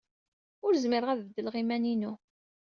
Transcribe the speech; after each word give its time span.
Ur 0.65 0.73
zmireɣ 0.83 1.09
ad 1.09 1.21
beddleɣ 1.25 1.55
iman-inu. 1.61 2.13